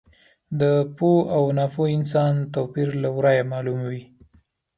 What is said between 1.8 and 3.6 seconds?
انسان توپیر له ورایه